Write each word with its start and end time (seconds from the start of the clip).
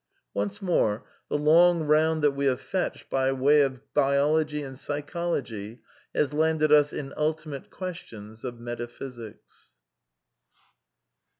Once 0.33 0.63
more, 0.63 1.05
the 1.29 1.37
long 1.37 1.83
round 1.83 2.23
that 2.23 2.31
we 2.31 2.47
have 2.47 2.59
fetched 2.59 3.07
by 3.07 3.31
way 3.31 3.61
of 3.61 3.81
biology 3.93 4.63
and 4.63 4.79
psychology 4.79 5.79
has 6.15 6.33
landed 6.33 6.71
us 6.71 6.91
in 6.91 7.13
ultimate 7.15 7.69
ques 7.69 7.97
tions 7.97 8.43
of 8.43 8.59
metaphysics. 8.59 9.73